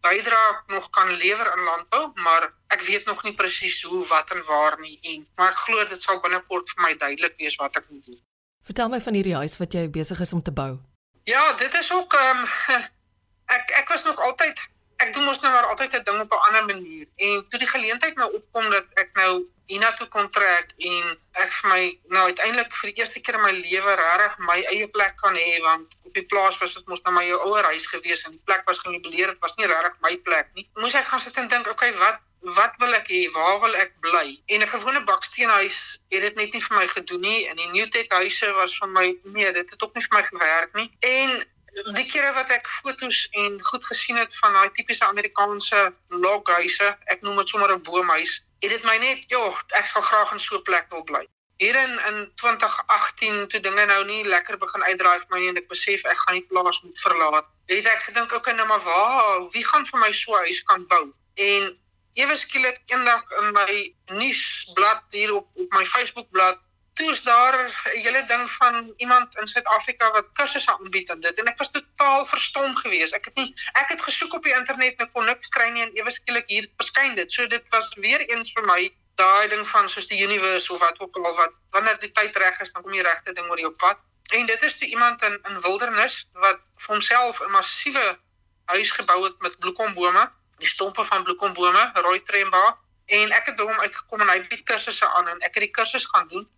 bydrae 0.00 0.62
nog 0.66 0.90
kan 0.90 1.10
lewer 1.12 1.48
in 1.56 1.64
landbou, 1.64 2.12
maar 2.14 2.52
ek 2.66 2.80
weet 2.80 3.06
nog 3.06 3.22
nie 3.22 3.34
presies 3.34 3.82
hoe, 3.82 4.06
wat 4.06 4.30
en 4.30 4.44
waar 4.44 4.80
nie 4.80 4.98
en 5.02 5.26
maar 5.36 5.48
ek 5.48 5.62
glo 5.66 5.84
dit 5.84 6.02
sal 6.02 6.20
binnekort 6.20 6.70
vir 6.74 6.82
my 6.82 6.92
duidelik 6.96 7.36
wees 7.38 7.56
wat 7.56 7.76
ek 7.76 7.88
moet 7.88 8.04
doen. 8.04 8.20
Vertel 8.64 8.88
my 8.88 9.00
van 9.00 9.14
hierdie 9.14 9.36
huis 9.36 9.56
wat 9.56 9.72
jy 9.72 9.88
besig 9.90 10.20
is 10.20 10.32
om 10.32 10.42
te 10.42 10.52
bou. 10.52 10.78
Ja, 11.24 11.52
dit 11.52 11.74
is 11.74 11.92
ook 11.92 12.12
ehm 12.14 12.44
um, 12.44 12.82
ek 13.56 13.70
ek 13.80 13.88
was 13.88 14.04
nog 14.04 14.18
altyd 14.18 14.60
ek 15.04 15.12
doen 15.14 15.26
mos 15.28 15.40
nou 15.42 15.52
maar 15.52 15.70
altyd 15.72 15.96
'n 15.98 16.04
ding 16.08 16.20
op 16.20 16.32
'n 16.32 16.44
ander 16.48 16.64
manier. 16.72 17.06
En 17.16 17.46
toe 17.48 17.58
die 17.58 17.72
geleentheid 17.76 18.16
nou 18.16 18.32
opkom 18.38 18.70
dat 18.70 18.86
ek 19.02 19.10
nou 19.20 19.32
hiernatoe 19.66 20.08
kon 20.12 20.28
trek 20.30 20.74
en 20.90 21.04
ek 21.42 21.52
vir 21.58 21.70
my 21.70 21.82
nou 22.16 22.24
uiteindelik 22.28 22.74
vir 22.80 22.90
die 22.90 23.00
eerste 23.00 23.20
keer 23.20 23.38
in 23.38 23.44
my 23.46 23.52
lewe 23.52 23.94
regtig 24.00 24.36
my 24.50 24.58
eie 24.72 24.88
plek 24.96 25.16
kan 25.22 25.36
hê 25.40 25.56
want 25.64 25.96
op 26.04 26.12
die 26.18 26.26
plaas 26.32 26.58
was 26.60 26.74
dit 26.76 26.90
mos 26.92 27.02
nou 27.06 27.14
my 27.16 27.24
ouer 27.32 27.70
huis 27.72 27.86
gewees 27.86 28.24
en 28.28 28.36
die 28.36 28.44
plek 28.44 28.68
was 28.68 28.82
gemeubileer 28.84 29.32
dit 29.32 29.40
was 29.46 29.56
nie 29.56 29.70
regtig 29.70 29.96
my 30.04 30.16
plek 30.28 30.52
nie. 30.54 30.68
Moes 30.74 30.98
ek 31.00 31.08
gaan 31.08 31.20
sit 31.20 31.40
en 31.40 31.48
dink 31.48 31.70
okay 31.72 31.92
wat 32.02 32.20
wat 32.58 32.74
wil 32.76 32.92
ek 32.92 33.08
hê? 33.08 33.22
Waar 33.32 33.60
wil 33.62 33.74
ek 33.80 33.94
bly? 34.04 34.36
En 34.52 34.60
'n 34.60 34.68
gewone 34.68 35.04
baksteenhuis 35.04 35.98
het 36.12 36.20
dit 36.20 36.34
net 36.36 36.52
nie 36.52 36.60
vir 36.60 36.76
my 36.76 36.88
gedoen 36.88 37.20
nie 37.20 37.48
en 37.48 37.56
die 37.56 37.70
Newtek 37.72 38.12
huise 38.12 38.52
was 38.52 38.76
vir 38.78 38.88
my 38.88 39.06
nee 39.24 39.52
dit 39.52 39.70
het 39.70 39.82
ook 39.82 39.94
nie 39.94 40.04
vir 40.04 40.18
my 40.18 40.24
gewerk 40.24 40.74
nie. 40.74 40.90
En 41.00 41.44
die 41.94 42.06
kere 42.06 42.32
wat 42.32 42.50
ek 42.50 42.68
fotos 42.68 43.28
en 43.30 43.58
goed 43.70 43.84
gesien 43.84 44.16
het 44.16 44.36
van 44.38 44.52
daai 44.52 44.70
tipiese 44.70 45.04
Amerikaanse 45.04 45.92
loghuise 46.08 46.96
ek 47.14 47.22
noem 47.22 47.36
dit 47.36 47.48
sommer 47.48 47.72
'n 47.72 47.82
boomhuis 47.82 48.42
het 48.64 48.72
dit 48.72 48.84
my 48.88 48.96
net, 48.96 49.24
ja, 49.28 49.40
ek 49.78 49.88
sal 49.90 50.02
graag 50.02 50.32
in 50.32 50.40
so 50.40 50.56
'n 50.56 50.62
plek 50.62 50.86
wil 50.90 51.04
bly. 51.04 51.24
Hier 51.56 51.76
in 51.76 51.92
in 52.08 52.32
2018 52.34 53.48
toe 53.48 53.60
dinge 53.60 53.84
nou 53.86 54.04
nie 54.04 54.24
lekker 54.24 54.56
begin 54.58 54.82
uitdraai 54.82 55.18
vir 55.18 55.30
my 55.34 55.48
en 55.48 55.56
ek 55.56 55.68
besef 55.68 56.04
ek 56.04 56.18
gaan 56.18 56.38
die 56.40 56.46
plaas 56.48 56.82
moet 56.82 56.98
verlaat. 57.00 57.46
Het 57.66 57.86
ek 57.86 58.02
gedink 58.08 58.32
ook 58.32 58.38
okay, 58.38 58.54
nou 58.54 58.66
maar 58.66 58.80
waar, 58.80 59.50
wie 59.50 59.66
gaan 59.66 59.86
vir 59.86 60.00
my 60.00 60.12
so 60.12 60.32
'n 60.32 60.44
huis 60.46 60.62
kan 60.64 60.86
bou? 60.86 61.12
En 61.34 61.78
ewe 62.14 62.36
skielik 62.36 62.80
eendag 62.86 63.22
in 63.40 63.52
my 63.52 63.94
nuusblad 64.06 65.02
hier 65.10 65.34
op 65.34 65.48
op 65.54 65.72
my 65.72 65.84
Facebookblad 65.84 66.58
toe 66.94 67.10
is 67.10 67.22
daar 67.22 67.54
'n 67.64 67.98
hele 67.98 68.24
ding 68.24 68.50
van 68.50 68.92
iemand 68.96 69.36
in 69.36 69.48
Suid-Afrika 69.48 70.10
wat 70.10 70.26
kursusse 70.32 70.78
aanbied 70.78 71.10
aan 71.10 71.20
dit 71.20 71.38
en 71.38 71.46
ek 71.46 71.58
was 71.58 71.70
totaal 71.70 72.26
verstom 72.26 72.76
geweest. 72.76 73.14
Ek 73.14 73.24
het 73.24 73.34
nie 73.34 73.54
ek 73.72 73.88
het 73.88 74.02
gesoek 74.02 74.32
op 74.32 74.42
die 74.42 74.54
internet 74.54 75.00
en 75.00 75.10
kon 75.12 75.24
niks 75.24 75.48
kry 75.48 75.68
nie 75.70 75.82
en 75.82 75.92
ewe 75.92 76.10
skielik 76.10 76.44
hier 76.46 76.68
verskyn 76.76 77.14
dit. 77.14 77.32
So 77.32 77.46
dit 77.46 77.68
was 77.68 77.94
weer 77.94 78.20
eens 78.28 78.52
vir 78.52 78.64
my 78.64 78.94
daai 79.14 79.48
ding 79.48 79.68
van 79.68 79.88
soos 79.88 80.06
die 80.06 80.22
universe 80.22 80.72
of 80.72 80.80
wat 80.80 81.00
ook 81.00 81.16
al 81.16 81.34
wat 81.34 81.52
wanneer 81.70 81.98
die 81.98 82.12
tyd 82.12 82.36
reg 82.36 82.60
is 82.60 82.72
dan 82.72 82.82
kom 82.82 82.92
die 82.92 83.02
regte 83.02 83.32
ding 83.32 83.50
oor 83.50 83.60
jou 83.60 83.70
pad. 83.70 83.98
En 84.32 84.46
dit 84.46 84.62
is 84.62 84.78
toe 84.78 84.88
iemand 84.88 85.22
in 85.22 85.38
in 85.50 85.60
wildernis 85.60 86.28
wat 86.32 86.60
vir 86.76 86.94
homself 86.94 87.40
'n 87.40 87.50
massiewe 87.50 88.18
huis 88.64 88.90
gebou 88.90 89.24
het 89.24 89.38
met 89.38 89.58
bloekombome, 89.58 90.32
die 90.58 90.68
stompe 90.68 91.04
van 91.04 91.24
bloekombome, 91.24 91.90
rooi 91.94 92.22
tremba 92.22 92.78
en 93.06 93.32
ek 93.32 93.46
het 93.46 93.58
hom 93.58 93.80
uitgekom 93.80 94.20
en 94.20 94.28
hy 94.28 94.46
bied 94.46 94.62
kursusse 94.62 95.06
aan 95.06 95.28
en 95.28 95.40
ek 95.40 95.54
het 95.54 95.64
die 95.66 95.70
kursus 95.70 96.06
gaan 96.06 96.28
doen 96.28 96.48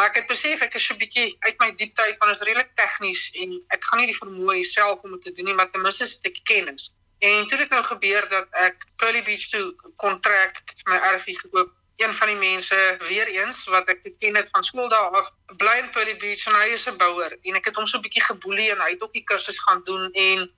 Maar 0.00 0.08
ek 0.08 0.22
het 0.22 0.30
besef 0.32 0.62
ek 0.64 0.78
is 0.78 0.84
so 0.88 0.96
bietjie 0.96 1.34
uit 1.44 1.58
my 1.60 1.66
diepte 1.76 2.00
uit 2.00 2.16
want 2.22 2.30
dit 2.32 2.38
is 2.40 2.46
redelik 2.48 2.70
tegnies 2.80 3.26
en 3.42 3.50
ek 3.76 3.82
gaan 3.84 4.00
nie 4.00 4.06
die 4.08 4.16
vermoë 4.16 4.62
self 4.64 5.02
om 5.04 5.12
dit 5.12 5.26
te 5.26 5.32
doen 5.36 5.50
nie, 5.50 5.56
maar 5.58 5.68
ten 5.74 5.84
minste 5.84 6.06
het 6.08 6.28
ek 6.30 6.40
kennis. 6.48 6.86
En 7.28 7.44
toe 7.50 7.58
het 7.60 7.74
nou 7.76 7.82
gebeur 7.84 8.28
dat 8.32 8.48
ek 8.62 8.86
Pearly 9.02 9.20
Beach 9.26 9.44
toe 9.52 9.66
kontrak 10.00 10.62
my 10.88 10.96
RV 11.10 11.36
gekoop. 11.42 11.76
Een 12.00 12.16
van 12.16 12.32
die 12.32 12.38
mense 12.40 12.80
weer 13.10 13.28
eens 13.34 13.60
wat 13.68 13.92
ek 13.92 14.00
geken 14.06 14.40
het 14.40 14.48
van 14.56 14.64
skool 14.64 14.88
daar 14.88 15.20
af, 15.20 15.28
bly 15.60 15.76
in 15.82 15.92
Pearly 15.92 16.16
Beach 16.24 16.48
en 16.48 16.56
hy 16.62 16.72
is 16.80 16.88
'n 16.88 16.96
bouer 16.96 17.36
en 17.36 17.60
ek 17.60 17.68
het 17.68 17.76
hom 17.76 17.84
so 17.84 18.00
'n 18.00 18.06
bietjie 18.08 18.24
geboelie 18.24 18.72
en 18.72 18.80
hy 18.80 18.90
het 18.96 19.04
ook 19.04 19.12
die 19.12 19.26
kursus 19.28 19.60
gaan 19.68 19.84
doen 19.84 20.08
en 20.12 20.48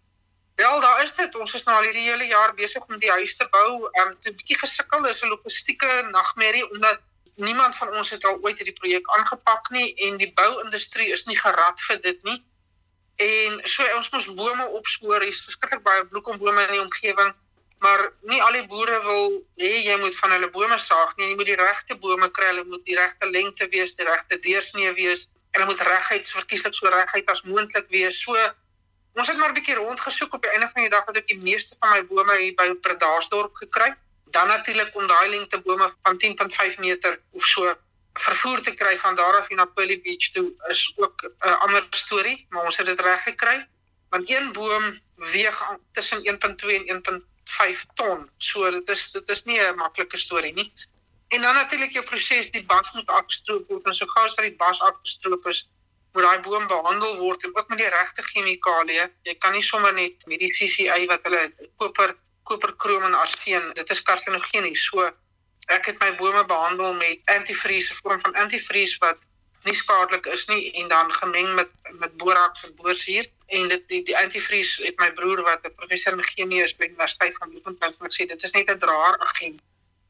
wel 0.54 0.80
daar 0.80 1.02
is 1.02 1.18
dit. 1.18 1.34
Ons 1.34 1.54
is 1.58 1.66
nou 1.66 1.76
al 1.78 1.90
hierdie 1.90 2.10
hele 2.10 2.30
jaar 2.30 2.54
besig 2.54 2.86
om 2.86 2.98
die 2.98 3.10
huis 3.10 3.34
te 3.36 3.48
bou. 3.50 3.90
Ehm 3.90 4.06
um, 4.06 4.18
'n 4.22 4.36
bietjie 4.38 4.58
gesukkel 4.58 5.08
is 5.10 5.22
'n 5.22 5.34
logistieke 5.34 6.06
nagmerrie 6.14 6.70
omdat 6.70 7.02
niemand 7.36 7.76
van 7.76 7.92
ons 7.96 8.10
het 8.10 8.24
al 8.24 8.38
ooit 8.42 8.58
hierdie 8.58 8.76
projek 8.76 9.08
aangepak 9.16 9.70
nie 9.70 9.92
en 10.06 10.16
die 10.20 10.32
bouindustrie 10.36 11.12
is 11.12 11.24
nie 11.24 11.36
gerad 11.38 11.80
vir 11.88 12.00
dit 12.00 12.24
nie. 12.28 12.38
En 13.22 13.60
so 13.68 13.86
ons 13.96 14.10
moes 14.12 14.28
bome 14.34 14.66
opspoor, 14.78 15.24
hier's 15.24 15.42
verskriklik 15.46 15.82
baie 15.86 16.04
bloekombome 16.10 16.66
in 16.66 16.76
die 16.76 16.82
omgewing, 16.82 17.32
maar 17.82 18.04
nie 18.30 18.40
al 18.42 18.56
die 18.58 18.66
boere 18.70 18.98
wil 19.06 19.38
hê 19.60 19.72
jy 19.82 19.96
moet 20.00 20.16
van 20.20 20.34
hulle 20.36 20.50
bome 20.54 20.78
saag 20.78 21.14
nie. 21.16 21.28
Jy 21.30 21.36
moet 21.38 21.50
die 21.50 21.60
regte 21.60 21.96
bome 21.96 22.28
kry, 22.30 22.50
hulle 22.52 22.64
moet 22.64 22.84
die 22.88 22.96
regte 22.98 23.30
lengte 23.30 23.68
wees, 23.72 23.94
die 23.98 24.06
regte 24.08 24.38
deursnee 24.38 24.92
wees 24.98 25.26
en 25.52 25.60
hulle 25.60 25.72
moet 25.72 25.84
reguit 25.88 26.30
verkieslik 26.36 26.76
so 26.76 26.92
reguit 26.92 27.30
as 27.30 27.44
moontlik 27.48 27.88
wees. 27.92 28.20
So 28.22 28.36
ons 29.18 29.28
het 29.28 29.36
maar 29.36 29.50
'n 29.50 29.58
bietjie 29.58 29.76
rondgesoek 29.76 30.34
op 30.34 30.42
die 30.42 30.52
einde 30.52 30.68
van 30.72 30.82
die 30.82 30.92
dag 30.92 31.04
het 31.06 31.16
ek 31.16 31.28
die 31.28 31.40
meeste 31.40 31.76
van 31.80 31.90
my 31.90 32.02
bome 32.06 32.36
hier 32.38 32.54
by 32.54 32.72
Predasdorp 32.74 33.54
gekry 33.54 33.92
dan 34.32 34.48
natuurlik 34.48 34.96
om 34.96 35.06
daai 35.06 35.28
lengte 35.28 35.60
bome 35.60 35.88
van 36.02 36.20
10.5 36.70 36.78
meter 36.78 37.20
of 37.30 37.44
so 37.46 37.74
vervoer 38.12 38.60
te 38.60 38.74
kry 38.74 38.96
van 38.98 39.14
daar 39.14 39.36
af 39.40 39.48
na 39.50 39.64
Pearly 39.64 40.00
Beach 40.00 40.28
toe 40.32 40.52
is 40.68 40.92
ook 40.96 41.22
'n 41.22 41.58
ander 41.64 41.86
storie, 41.90 42.46
maar 42.48 42.64
ons 42.64 42.76
het 42.76 42.86
dit 42.86 43.00
reg 43.00 43.22
gekry. 43.22 43.68
Want 44.10 44.30
een 44.30 44.52
boom 44.52 44.98
weeg 45.16 45.62
tussen 45.92 46.24
1.2 46.24 46.74
en 46.74 46.86
1.5 46.86 47.84
ton. 47.94 48.30
So 48.38 48.70
dit 48.70 48.88
is 48.88 49.10
dit 49.10 49.28
is 49.28 49.44
nie 49.44 49.60
'n 49.60 49.76
maklike 49.76 50.16
storie 50.16 50.52
nie. 50.52 50.72
En 51.28 51.40
dan 51.40 51.54
natuurlik 51.54 51.92
jou 51.92 52.04
proses, 52.04 52.50
die 52.50 52.66
bas 52.66 52.92
moet 52.92 53.06
afgestroop 53.06 53.68
word 53.68 53.86
en 53.86 53.92
so 53.92 54.06
gou 54.06 54.24
as 54.24 54.34
die 54.34 54.56
bas 54.56 54.80
afgestroop 54.80 55.46
is, 55.46 55.68
moet 56.12 56.22
daai 56.22 56.40
boom 56.40 56.66
behandel 56.66 57.16
word 57.16 57.44
en 57.44 57.56
ook 57.56 57.68
met 57.68 57.78
die 57.78 57.88
regte 57.88 58.22
chemikalieë. 58.22 59.06
Jy 59.22 59.34
kan 59.34 59.52
nie 59.52 59.62
sommer 59.62 59.92
net 59.92 60.26
met 60.26 60.38
die 60.38 60.52
CCA 60.52 60.98
wat 61.06 61.22
hulle 61.22 61.52
koper 61.76 62.14
koperkrom 62.42 63.02
en 63.02 63.14
arseen. 63.14 63.72
Dit 63.72 63.90
is 63.90 64.02
karsinogenies. 64.02 64.84
So 64.84 65.10
ek 65.70 65.86
het 65.86 65.98
my 66.02 66.14
bome 66.18 66.44
behandel 66.44 66.94
met 66.94 67.20
antifreeze, 67.24 67.92
'n 67.92 68.00
vorm 68.02 68.20
van 68.20 68.34
antifreeze 68.34 68.98
wat 68.98 69.26
nie 69.62 69.74
skadelik 69.74 70.26
is 70.26 70.46
nie 70.46 70.72
en 70.80 70.88
dan 70.88 71.12
gemeng 71.14 71.54
met 71.54 71.70
met 71.98 72.16
boraks 72.16 72.64
en 72.64 72.74
boorsuur 72.74 73.26
en 73.46 73.68
dit 73.68 73.88
die, 73.88 74.02
die 74.02 74.16
antifreeze 74.18 74.84
het 74.84 74.96
my 74.98 75.12
broer 75.12 75.42
wat 75.42 75.66
'n 75.66 75.74
professor 75.74 76.12
in 76.12 76.24
chemie 76.24 76.62
is 76.62 76.74
by 76.76 76.84
die 76.84 76.94
Universiteit 76.94 77.36
van 77.36 77.48
Bloemfontein 77.48 77.94
gesê 77.98 78.26
dit 78.26 78.42
is 78.42 78.50
net 78.50 78.70
'n 78.70 78.78
draer 78.78 79.18
agent 79.18 79.60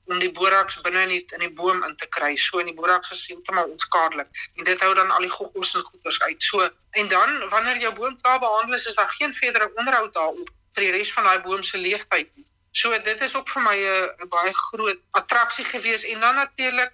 om 0.07 0.19
die 0.19 0.33
boraks 0.33 0.81
binne 0.81 1.03
in 1.03 1.09
die, 1.09 1.25
in 1.37 1.45
die 1.47 1.53
boom 1.61 1.85
in 1.85 1.97
te 1.97 2.07
kry. 2.07 2.37
So 2.37 2.59
en 2.59 2.67
die 2.67 2.75
boraks 2.75 3.11
is 3.11 3.27
heeltemal 3.27 3.71
onskadelik 3.71 4.29
en 4.57 4.65
dit 4.65 4.81
hou 4.81 4.95
dan 4.95 5.11
al 5.11 5.21
die 5.21 5.35
goggels 5.37 5.75
en 5.75 5.83
goeters 5.83 6.23
uit. 6.23 6.43
So 6.43 6.71
en 6.91 7.09
dan 7.09 7.49
wanneer 7.49 7.79
jou 7.79 7.95
boom 7.95 8.17
klaar 8.21 8.39
behandel 8.39 8.75
is, 8.75 8.87
is 8.87 8.95
daar 8.95 9.15
geen 9.19 9.35
verdere 9.35 9.71
onderhoud 9.75 10.12
daarop 10.12 10.51
vir 10.75 10.87
die 10.87 10.93
res 10.97 11.12
van 11.12 11.25
daai 11.25 11.43
boom 11.45 11.62
se 11.62 11.79
leeftyd 11.79 12.29
nie. 12.37 12.47
So 12.73 12.99
dit 12.99 13.21
is 13.21 13.35
ook 13.37 13.49
vir 13.49 13.62
my 13.62 13.76
'n 13.76 14.29
baie 14.29 14.52
groot 14.55 15.00
attraksie 15.11 15.64
gewees 15.64 16.05
en 16.05 16.21
dan 16.21 16.35
natuurlik 16.35 16.93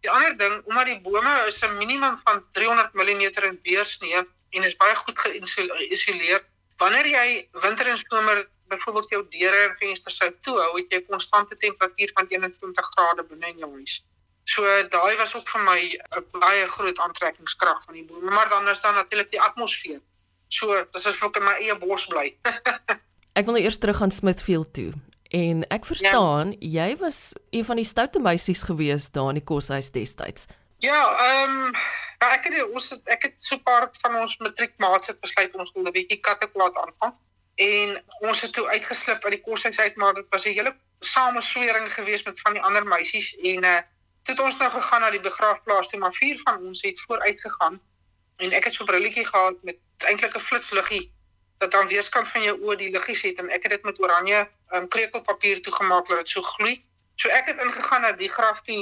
die 0.00 0.10
ander 0.10 0.36
ding 0.36 0.62
omdat 0.66 0.86
die 0.86 1.00
bome 1.00 1.34
is 1.46 1.60
'n 1.62 1.78
minimum 1.78 2.16
van 2.24 2.44
300 2.52 2.92
mm 2.92 3.22
in 3.50 3.60
beursnee 3.62 4.24
en 4.50 4.62
is 4.62 4.76
baie 4.76 4.96
goed 4.96 5.18
geïsoleer. 5.18 6.42
Wanneer 6.76 7.06
jy 7.06 7.48
winter 7.52 7.86
en 7.86 7.98
somer 7.98 8.48
byvoorbeeld 8.68 9.08
jou 9.08 9.26
deure 9.28 9.68
en 9.68 9.74
vensters 9.76 10.16
sou 10.16 10.30
toe 10.40 10.58
hou, 10.58 10.76
het 10.76 10.86
jy 10.88 11.00
konstante 11.06 11.56
temperatuur 11.56 12.10
van 12.14 12.26
21 12.28 12.86
grade 12.94 13.24
binne 13.24 13.46
in 13.46 13.58
jou 13.58 13.72
huis. 13.72 14.02
So 14.44 14.62
daai 14.88 15.16
was 15.16 15.34
ook 15.34 15.48
vir 15.48 15.62
my 15.62 15.80
'n 16.18 16.26
baie 16.32 16.66
groot 16.68 16.98
aantrekkingskrag 16.98 17.84
van 17.84 17.94
die 17.94 18.04
bome, 18.04 18.30
maar 18.30 18.48
dan 18.48 18.68
is 18.68 18.80
daar 18.80 18.94
natuurlik 18.94 19.30
die 19.30 19.40
atmosfeer. 19.40 20.00
So, 20.48 20.86
dis 20.92 21.06
asof 21.06 21.30
ek 21.30 21.36
in 21.36 21.44
my 21.44 21.52
eie 21.52 21.78
bos 21.78 22.06
bly. 22.06 22.36
Ek 23.32 23.44
wil 23.44 23.56
nou 23.56 23.64
eers 23.64 23.78
terug 23.78 24.02
aan 24.02 24.10
Smithfield 24.10 24.72
toe. 24.74 24.92
En 25.32 25.64
ek 25.72 25.86
verstaan 25.88 26.50
ja. 26.58 26.86
jy 26.88 26.96
was 26.96 27.32
een 27.50 27.64
van 27.64 27.76
die 27.80 27.88
stoute 27.88 28.20
meisies 28.20 28.62
gewees 28.62 29.10
daar 29.10 29.28
in 29.32 29.40
die 29.40 29.48
koshuis 29.48 29.90
destyds. 29.90 30.46
Ja, 30.84 31.00
ehm 31.16 31.50
um, 31.50 31.76
ek 32.28 32.44
het 32.50 32.68
ons 32.68 32.90
het, 32.90 33.08
ek 33.08 33.22
het 33.22 33.40
so 33.40 33.56
paar 33.64 33.88
van 34.02 34.16
ons 34.20 34.36
matriekmaats 34.36 35.06
het 35.06 35.20
besluit 35.20 35.54
ons 35.54 35.72
wil 35.72 35.88
'n 35.88 35.94
bietjie 35.96 36.20
katteplaat 36.20 36.76
aanvang 36.76 37.14
en 37.54 38.02
ons 38.20 38.40
het 38.40 38.52
toe 38.52 38.66
uitgeslip 38.68 39.24
uit 39.24 39.32
die 39.32 39.42
koshuis 39.46 39.80
uit 39.80 39.96
maar 39.96 40.14
dit 40.14 40.28
was 40.28 40.44
'n 40.44 40.54
hele 40.58 40.76
sameswering 41.00 41.92
geweest 41.94 42.24
met 42.24 42.40
van 42.40 42.52
die 42.52 42.62
ander 42.62 42.86
meisies 42.86 43.36
en 43.36 43.64
uh 43.64 43.80
toe 44.22 44.34
het 44.34 44.44
ons 44.44 44.56
nou 44.56 44.70
gegaan 44.70 45.00
na 45.00 45.10
die 45.10 45.20
begraafplaas 45.20 45.88
toe 45.88 45.98
maar 45.98 46.14
vier 46.14 46.38
van 46.44 46.62
ons 46.66 46.82
het 46.82 47.00
vooruit 47.00 47.40
gegaan 47.40 47.80
en 48.36 48.52
ek 48.52 48.64
het 48.64 48.74
so 48.74 48.84
'n 48.84 48.86
brilletjie 48.86 49.26
gehad 49.26 49.56
met 49.62 49.78
eintlik 49.98 50.36
'n 50.36 50.40
flitsliggie 50.40 51.12
dat 51.62 51.74
aan 51.78 51.90
weerskant 51.90 52.28
van 52.34 52.42
jou 52.42 52.54
oë 52.66 52.76
die 52.80 52.90
liggies 52.90 53.22
het 53.28 53.40
en 53.42 53.50
ek 53.54 53.66
het 53.66 53.76
dit 53.76 53.88
met 53.88 54.00
oranje 54.02 54.42
um, 54.74 54.88
krekelpapier 54.88 55.62
toegemaak 55.62 56.08
dat 56.10 56.24
dit 56.24 56.34
so 56.34 56.42
gloei. 56.54 56.76
So 57.16 57.30
ek 57.30 57.52
het 57.52 57.60
ingegaan 57.62 58.02
na 58.06 58.12
die 58.18 58.30
graf 58.32 58.62
toe 58.66 58.80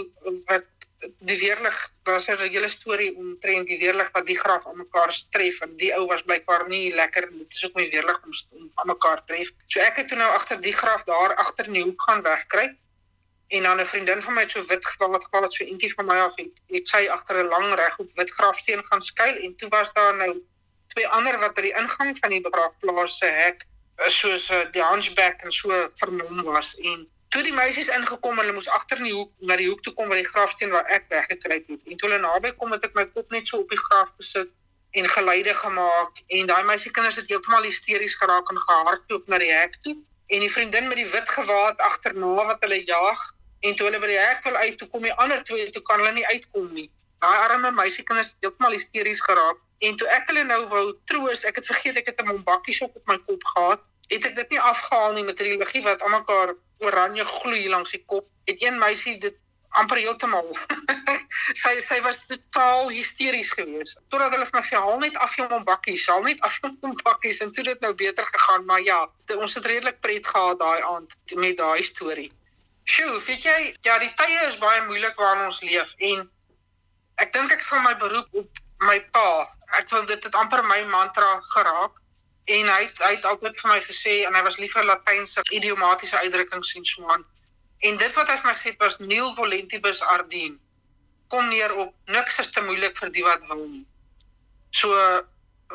wat 0.49 0.68
die 1.00 1.38
weerlig 1.40 1.76
daar's 2.04 2.28
'n 2.28 2.37
hele 2.38 2.68
storie 2.68 3.14
omtrent 3.16 3.66
die 3.68 3.78
weerlig 3.78 4.10
wat 4.16 4.26
die 4.26 4.38
graf 4.38 4.66
aan 4.66 4.76
mekaar 4.76 5.12
tref 5.30 5.60
en 5.60 5.76
die 5.76 5.92
ou 5.96 6.06
was 6.06 6.22
blykbaar 6.22 6.68
nie 6.68 6.94
lekker 6.94 7.28
en 7.28 7.38
dit 7.38 7.52
is 7.52 7.64
ook 7.64 7.75
my 7.75 7.88
weerlig 7.90 8.20
om, 8.25 8.32
om 8.50 8.70
aan 8.75 8.92
mekaar 8.92 9.25
tref. 9.25 9.52
So 9.66 9.80
ek 9.80 9.96
het 9.96 10.08
toe 10.08 10.18
nou 10.18 10.30
agter 10.30 10.60
die 10.60 10.76
graf 10.82 11.04
daar 11.04 11.34
agter 11.34 11.66
in 11.66 11.72
die 11.72 11.82
hoek 11.82 12.02
gaan 12.02 12.22
wegkry. 12.22 12.66
En 13.49 13.62
dan 13.62 13.80
'n 13.80 13.87
vriendin 13.87 14.22
van 14.22 14.34
my 14.34 14.42
het 14.42 14.50
so 14.50 14.64
wit 14.64 14.87
geval 14.87 15.10
wat 15.10 15.25
geval 15.25 15.42
het 15.42 15.54
so 15.54 15.64
eentjie 15.64 15.94
van 15.94 16.06
my 16.06 16.18
af 16.26 16.37
het, 16.37 16.60
het 16.66 16.88
sy 16.88 17.08
agter 17.08 17.44
'n 17.44 17.49
lang 17.49 17.75
regop 17.75 18.10
wit 18.14 18.30
grafsteen 18.30 18.84
gaan 18.84 19.02
skuil 19.02 19.37
en 19.37 19.56
toe 19.56 19.68
was 19.68 19.92
daar 19.92 20.16
nou 20.16 20.42
twee 20.94 21.09
ander 21.09 21.38
wat 21.38 21.54
by 21.54 21.68
die 21.68 21.76
ingang 21.82 22.16
van 22.18 22.35
die 22.35 22.42
begraafplaas 22.44 23.18
se 23.18 23.30
hek 23.40 23.66
soos 24.09 24.49
uh, 24.50 24.64
die 24.75 24.85
hunchback 24.85 25.42
en 25.44 25.52
so 25.52 25.80
vermom 26.00 26.42
was 26.49 26.75
en 26.80 27.09
toe 27.30 27.42
die 27.47 27.54
meisies 27.54 27.90
ingekom 27.94 28.38
hulle 28.40 28.52
moes 28.54 28.68
agter 28.76 28.99
in 28.99 29.06
die 29.06 29.14
hoek 29.14 29.30
na 29.47 29.56
die 29.61 29.68
hoek 29.68 29.82
toe 29.87 29.92
kom 29.94 30.11
by 30.11 30.18
die 30.18 30.26
grafsteen 30.26 30.73
waar 30.75 30.88
ek 30.90 31.06
weggekruip 31.12 31.68
het. 31.70 31.82
En 31.87 31.99
toe 31.99 32.09
hulle 32.09 32.23
naby 32.23 32.50
kom 32.59 32.73
het 32.75 32.87
ek 32.88 32.97
my 32.99 33.04
kop 33.14 33.30
net 33.35 33.47
so 33.50 33.61
op 33.62 33.70
die 33.70 33.78
graf 33.78 34.11
gesit 34.18 34.50
en 34.99 35.06
geluide 35.14 35.54
gemaak 35.54 36.23
en 36.38 36.49
daai 36.50 36.62
meisie 36.66 36.90
kinders 36.90 37.20
het 37.20 37.28
heeltemal 37.30 37.68
hysteries 37.68 38.16
geraak 38.18 38.50
en 38.50 38.59
gehardloop 38.64 39.28
na 39.30 39.38
die 39.38 39.52
hek 39.52 39.76
toe 39.85 39.94
en 40.35 40.42
die 40.42 40.50
vriendin 40.50 40.88
met 40.90 40.99
die 40.99 41.06
wit 41.12 41.30
gewaad 41.37 41.78
agterna 41.87 42.32
wat 42.50 42.66
hulle 42.66 42.80
jag 42.88 43.23
en 43.61 43.76
toe 43.76 43.87
hulle 43.87 44.02
by 44.02 44.11
die 44.11 44.18
hek 44.18 44.42
wil 44.49 44.59
uit 44.64 44.78
toe 44.80 44.88
kom 44.90 45.06
die 45.06 45.14
ander 45.23 45.44
twee 45.47 45.70
toe 45.70 45.82
kan 45.87 46.02
hulle 46.02 46.16
nie 46.18 46.26
uitkom 46.32 46.66
nie. 46.75 46.88
Daai 47.20 47.38
arme 47.46 47.70
meisie 47.70 48.04
kinders 48.04 48.32
het 48.32 48.46
heeltemal 48.46 48.76
hysteries 48.76 49.20
geraak 49.28 49.58
en 49.84 49.96
toe 49.96 50.08
ek 50.16 50.26
hulle 50.28 50.44
nou 50.44 50.64
wou 50.72 50.86
troos, 51.04 51.44
ek 51.44 51.60
het 51.60 51.66
vergeet 51.66 51.96
ek 52.00 52.12
het 52.12 52.20
'n 52.20 52.32
mombakkie 52.32 52.76
op 52.84 52.96
my 53.06 53.18
kop 53.28 53.44
gehad 53.54 53.86
het 54.10 54.26
ek 54.26 54.34
dit 54.34 54.56
nie 54.56 54.60
afgehaal 54.60 55.14
nie 55.14 55.24
met 55.26 55.38
die 55.38 55.54
liggie 55.56 55.82
wat 55.86 56.02
almekaar 56.02 56.54
oranje 56.82 57.24
gloei 57.24 57.68
langs 57.70 57.94
die 57.94 58.02
kop. 58.10 58.26
Het 58.48 58.62
een 58.62 58.78
meisie 58.78 59.18
dit 59.22 59.36
amper 59.78 60.00
heeltemal. 60.02 60.48
sy 61.62 61.76
sy 61.84 62.00
was 62.02 62.24
totaal 62.26 62.90
hysteries 62.90 63.52
geweest. 63.54 64.00
Totdat 64.10 64.34
hulle 64.34 64.48
vir 64.48 64.58
my 64.58 64.64
sê 64.66 64.80
haal 64.80 64.98
net 65.02 65.18
af 65.22 65.36
jou 65.38 65.46
bakkies, 65.68 66.08
haal 66.10 66.26
net 66.26 66.42
af 66.46 66.58
jou 66.58 66.92
bakkies 67.04 67.38
en 67.44 67.54
toe 67.54 67.64
dit 67.70 67.86
nou 67.86 67.92
beter 67.94 68.26
gegaan, 68.32 68.66
maar 68.66 68.82
ja, 68.82 69.04
ons 69.36 69.54
het 69.54 69.70
redelik 69.70 70.00
pret 70.02 70.26
gehad 70.26 70.58
daai 70.58 70.82
aand 70.90 71.14
met 71.38 71.56
daai 71.62 71.86
storie. 71.86 72.30
Sjoe, 72.90 73.20
weet 73.22 73.46
jy, 73.46 73.58
ja, 73.86 74.00
die 74.02 74.10
tye 74.18 74.42
is 74.48 74.58
baie 74.58 74.82
moeilik 74.88 75.14
waarin 75.20 75.46
ons 75.46 75.62
leef 75.62 75.94
en 76.10 76.26
ek 77.20 77.32
dink 77.32 77.52
ek 77.52 77.64
van 77.68 77.82
my 77.84 77.94
beroep 78.00 78.28
op 78.42 78.60
my 78.86 78.98
pa. 79.14 79.48
Ek 79.78 79.90
wil 79.92 80.06
dit 80.08 80.24
het 80.24 80.34
amper 80.34 80.62
my 80.64 80.80
mantra 80.92 81.40
geraak 81.54 82.00
en 82.50 82.70
hy 82.72 82.80
het, 82.86 83.02
hy 83.04 83.12
het 83.16 83.26
altyd 83.28 83.58
vir 83.60 83.70
my 83.70 83.78
gesê 83.84 84.14
en 84.26 84.34
hy 84.34 84.42
was 84.46 84.58
lief 84.58 84.72
vir 84.74 84.88
latynse 84.88 85.44
idiomatiese 85.54 86.18
uitdrukkings 86.24 86.74
en 86.80 86.88
so 86.88 87.12
aan. 87.14 87.24
En 87.86 88.00
dit 88.00 88.16
wat 88.18 88.32
hy 88.32 88.36
vir 88.40 88.48
my 88.48 88.54
gesê 88.56 88.72
het 88.72 88.82
was 88.82 88.98
nil 89.00 89.34
volentibus 89.36 90.02
ardien. 90.14 90.56
Kom 91.32 91.48
neer 91.48 91.74
op 91.76 91.94
niks 92.10 92.40
is 92.42 92.50
te 92.50 92.64
moeilik 92.64 92.96
vir 92.98 93.12
die 93.14 93.24
wat 93.26 93.46
wil 93.52 93.62
nie. 93.66 93.84
So 94.70 94.96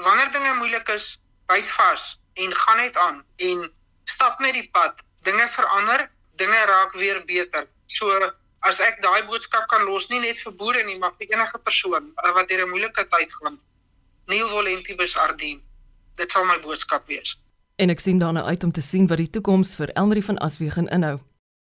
wanneer 0.01 0.31
dinge 0.31 0.53
moeilik 0.59 0.89
is, 0.93 1.15
byt 1.47 1.69
vas 1.77 2.17
en 2.41 2.55
gaan 2.55 2.81
net 2.81 2.97
aan 2.97 3.21
en 3.37 3.69
stap 4.09 4.41
net 4.43 4.57
die 4.57 4.69
pad. 4.73 4.99
Dinge 5.25 5.47
verander, 5.49 6.09
dinge 6.41 6.65
raak 6.71 6.97
weer 6.99 7.21
beter. 7.25 7.69
So 7.87 8.11
as 8.69 8.79
ek 8.79 9.01
daai 9.01 9.21
boodskap 9.29 9.67
kan 9.69 9.85
los 9.85 10.09
nie 10.09 10.19
net 10.19 10.41
vir 10.41 10.53
boere 10.59 10.83
nie, 10.83 10.97
maar 10.99 11.13
vir 11.19 11.33
enige 11.35 11.59
persoon 11.63 12.11
wat 12.37 12.49
deur 12.49 12.65
'n 12.65 12.69
moeilike 12.69 13.07
tyd 13.15 13.31
gaan. 13.39 13.59
Nil 14.27 14.47
volentibus 14.49 15.17
ardien 15.17 15.61
dit 16.15 16.31
sal 16.31 16.45
my 16.45 16.59
boodskap 16.59 17.07
wees. 17.07 17.37
En 17.75 17.89
ek 17.89 17.99
sien 17.99 18.19
daarna 18.19 18.43
uit 18.43 18.63
om 18.63 18.71
te 18.71 18.81
sien 18.81 19.07
wat 19.07 19.17
die 19.17 19.29
toekoms 19.29 19.75
vir 19.75 19.91
Elmarie 19.93 20.23
van 20.23 20.37
Aswegen 20.37 20.87
inhou. 20.87 21.19